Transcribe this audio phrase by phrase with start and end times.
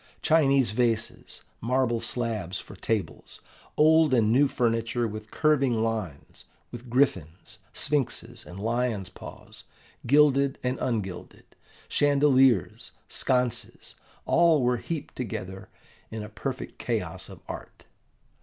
[0.23, 3.39] Chinese vases, marble slabs for tables,
[3.77, 9.63] old and new furniture with curving lines, with griffins, sphinxes, and lions' paws,
[10.07, 11.45] gilded and ungilded,
[11.87, 13.93] chandeliers, sconces,
[14.25, 15.69] all were heaped together
[16.09, 17.83] in a perfect chaos of art.